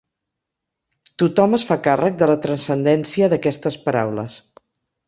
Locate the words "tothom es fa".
1.23-1.77